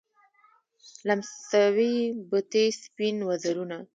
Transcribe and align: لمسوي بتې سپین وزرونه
لمسوي 1.07 1.95
بتې 2.29 2.63
سپین 2.83 3.15
وزرونه 3.29 3.77